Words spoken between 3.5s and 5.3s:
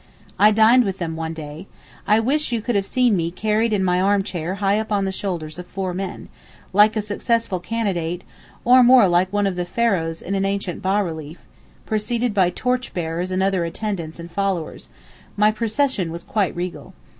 in my armchair high up on the